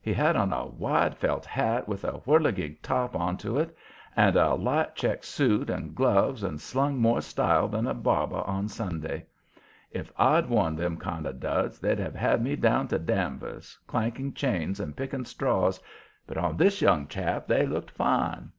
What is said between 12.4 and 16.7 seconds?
me down to Danvers, clanking chains and picking straws, but on